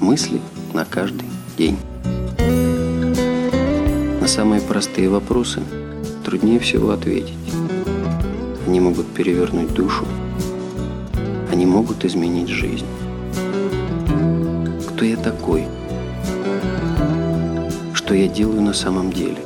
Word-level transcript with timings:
Мысли 0.00 0.40
на 0.72 0.86
каждый 0.86 1.28
день. 1.58 1.76
На 4.18 4.26
самые 4.26 4.62
простые 4.62 5.10
вопросы 5.10 5.62
труднее 6.24 6.58
всего 6.58 6.90
ответить. 6.90 7.36
Они 8.66 8.80
могут 8.80 9.06
перевернуть 9.08 9.74
душу, 9.74 10.06
они 11.52 11.66
могут 11.66 12.06
изменить 12.06 12.48
жизнь. 12.48 12.86
Кто 14.88 15.04
я 15.04 15.18
такой? 15.18 15.66
Что 17.92 18.14
я 18.14 18.26
делаю 18.26 18.62
на 18.62 18.72
самом 18.72 19.12
деле? 19.12 19.38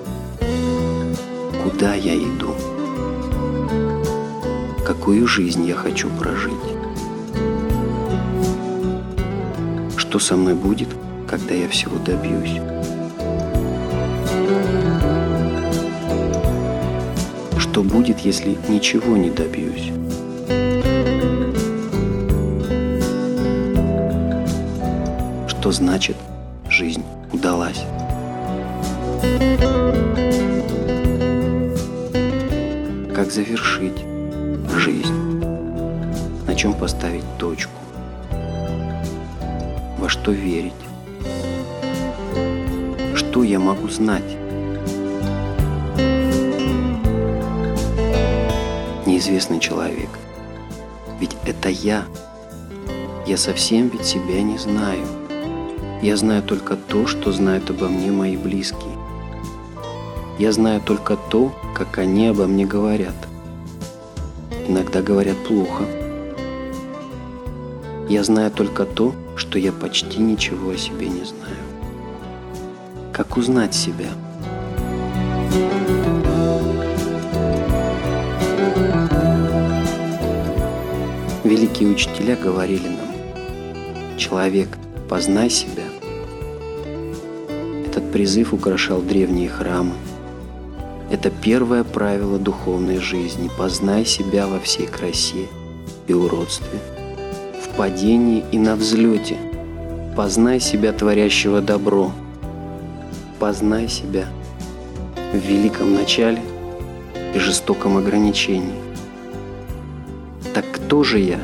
Куда 1.65 1.95
я 1.95 2.15
иду? 2.15 2.55
Какую 4.87 5.27
жизнь 5.27 5.67
я 5.67 5.75
хочу 5.75 6.09
прожить? 6.11 6.74
Что 10.15 10.21
со 10.21 10.37
мной 10.37 10.55
будет, 10.55 10.91
когда 11.29 11.55
я 11.55 11.69
всего 11.69 11.99
добьюсь? 11.99 12.61
Что 17.59 17.83
будет, 17.83 18.21
если 18.21 18.57
ничего 18.69 19.17
не 19.17 19.31
добьюсь? 19.31 19.91
Что 25.49 25.73
значит 25.73 26.17
жизнь 26.71 27.03
удалась? 27.33 27.83
Как 33.13 33.33
завершить 33.33 33.99
жизнь? 34.77 35.41
На 36.47 36.55
чем 36.55 36.73
поставить 36.73 37.25
точку? 37.37 37.84
Во 40.05 40.11
что 40.11 40.33
верить? 40.33 40.75
Что 43.15 43.43
я 43.43 43.59
могу 43.59 43.89
знать? 43.89 44.37
Неизвестный 49.07 49.61
человек. 49.61 50.11
Ведь 51.19 51.35
это 51.47 51.71
я. 51.71 52.05
Я 53.27 53.39
совсем 53.39 53.89
ведь 53.89 54.05
себя 54.05 54.43
не 54.43 54.59
знаю. 54.59 55.07
Я 56.03 56.19
знаю 56.19 56.43
только 56.43 56.77
то, 56.77 57.07
что 57.07 57.33
знают 57.33 57.71
обо 57.71 57.89
мне 57.89 58.13
мои 58.13 58.37
близкие. 58.37 58.99
Я 60.39 60.53
знаю 60.53 60.83
только 60.83 61.17
то, 61.17 61.51
как 61.75 61.97
они 61.97 62.27
обо 62.27 62.47
мне 62.47 62.67
говорят. 62.67 63.17
Иногда 64.69 65.01
говорят 65.01 65.39
плохо. 65.49 65.85
Я 68.11 68.23
знаю 68.23 68.51
только 68.51 68.85
то, 68.85 69.15
что 69.37 69.59
я 69.59 69.73
почти 69.73 70.19
ничего 70.19 70.71
о 70.71 70.77
себе 70.77 71.09
не 71.09 71.25
знаю. 71.25 71.57
Как 73.13 73.37
узнать 73.37 73.75
себя? 73.75 74.09
Великие 81.45 81.91
учителя 81.91 82.37
говорили 82.37 82.89
нам, 82.89 84.19
человек, 84.19 84.69
познай 85.09 85.51
себя. 85.51 85.85
Этот 87.87 88.11
призыв 88.11 88.55
украшал 88.55 89.03
древние 89.03 89.49
храмы, 89.49 89.95
это 91.11 91.31
первое 91.31 91.85
правило 91.85 92.39
духовной 92.39 92.99
жизни. 92.99 93.51
Познай 93.57 94.05
себя 94.05 94.47
во 94.47 94.59
всей 94.59 94.87
красе 94.87 95.47
и 96.09 96.13
уродстве, 96.13 96.81
падении 97.77 98.45
и 98.53 98.59
на 98.59 98.77
взлете. 98.77 99.37
Познай 100.17 100.61
себя, 100.61 100.93
творящего 100.93 101.61
добро. 101.61 102.13
Познай 103.41 103.89
себя 103.89 104.27
в 105.33 105.37
великом 105.37 105.95
начале 105.95 106.41
и 107.35 107.39
жестоком 107.39 107.97
ограничении. 107.97 108.75
Так 110.55 110.65
кто 110.71 111.03
же 111.03 111.19
я? 111.19 111.41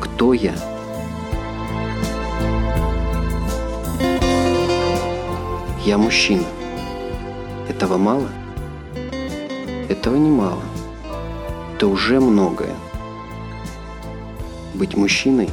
Кто 0.00 0.32
я? 0.32 0.54
Я 5.84 5.98
мужчина. 5.98 6.44
Этого 7.68 7.98
мало? 7.98 8.28
Этого 9.88 10.16
немало. 10.16 10.62
Это 11.74 11.86
уже 11.86 12.18
многое. 12.18 12.74
Быть 14.76 14.94
мужчиной 14.94 15.48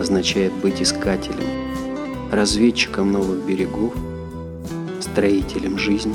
означает 0.00 0.54
быть 0.54 0.80
искателем, 0.80 1.44
разведчиком 2.32 3.12
новых 3.12 3.44
берегов, 3.44 3.92
строителем 5.02 5.76
жизни, 5.76 6.14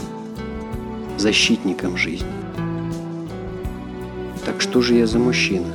защитником 1.16 1.96
жизни. 1.96 2.28
Так 4.44 4.62
что 4.62 4.82
же 4.82 4.96
я 4.96 5.06
за 5.06 5.20
мужчина? 5.20 5.68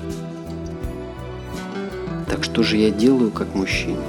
Так 2.28 2.42
что 2.42 2.64
же 2.64 2.76
я 2.76 2.90
делаю 2.90 3.30
как 3.30 3.54
мужчина? 3.54 4.02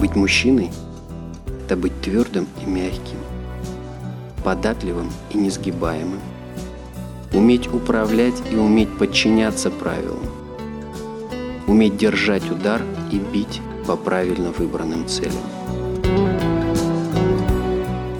Быть 0.00 0.16
мужчиной– 0.16 0.72
это 1.64 1.76
быть 1.76 2.00
твердым 2.00 2.48
и 2.60 2.68
мягким, 2.68 3.18
податливым 4.42 5.12
и 5.30 5.38
несгибаемым, 5.38 6.18
уметь 7.36 7.68
управлять 7.68 8.42
и 8.50 8.56
уметь 8.56 8.96
подчиняться 8.96 9.70
правилам, 9.70 10.24
уметь 11.66 11.98
держать 11.98 12.50
удар 12.50 12.80
и 13.12 13.18
бить 13.18 13.60
по 13.86 13.94
правильно 13.94 14.50
выбранным 14.52 15.06
целям. 15.06 15.34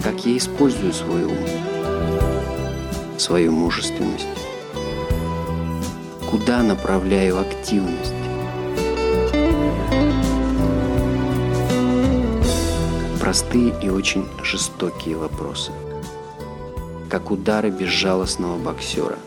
Как 0.04 0.26
я 0.26 0.36
использую 0.36 0.92
свой 0.92 1.24
ум, 1.24 1.38
свою 3.16 3.52
мужественность, 3.52 4.26
куда 6.30 6.62
направляю 6.62 7.40
активность, 7.40 8.12
простые 13.18 13.74
и 13.82 13.88
очень 13.88 14.26
жестокие 14.42 15.16
вопросы, 15.16 15.72
как 17.08 17.30
удары 17.30 17.70
безжалостного 17.70 18.58
боксера. 18.58 19.18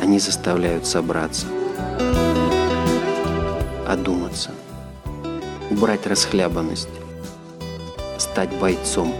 Они 0.00 0.18
заставляют 0.18 0.86
собраться, 0.86 1.46
одуматься, 3.86 4.50
убрать 5.70 6.06
расхлябанность, 6.06 6.88
стать 8.18 8.52
бойцом. 8.58 9.14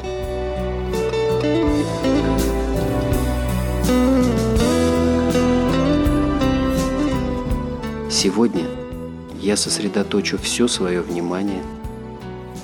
Сегодня 8.10 8.64
я 9.40 9.56
сосредоточу 9.56 10.38
все 10.38 10.68
свое 10.68 11.00
внимание– 11.00 11.62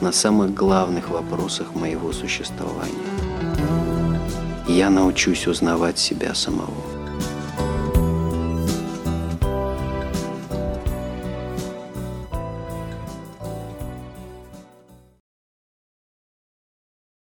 на 0.02 0.10
самых 0.10 0.52
главных 0.52 1.10
вопросах 1.10 1.76
моего 1.76 2.12
существования. 2.12 3.21
Я 4.68 4.90
научусь 4.90 5.46
узнавать 5.46 5.98
себя 5.98 6.34
самого. 6.34 6.91